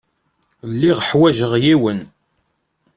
[0.71, 1.99] Lliɣ ḥwajeɣ yiwen.